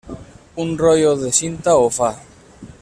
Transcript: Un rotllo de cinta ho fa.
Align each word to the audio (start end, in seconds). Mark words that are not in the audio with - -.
Un 0.63 0.71
rotllo 0.83 1.11
de 1.25 1.31
cinta 1.41 1.77
ho 1.83 1.87
fa. 2.01 2.13